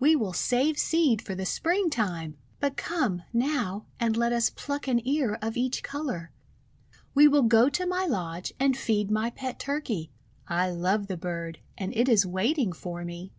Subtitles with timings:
[0.00, 2.38] We will save seed for the Springtime!
[2.58, 6.32] "But come, now, and let us pluck an ear of each colour.
[7.14, 10.10] We will go to my lodge and feed niy pet Turkey.
[10.48, 13.34] I love the bird, and it is waiting for me."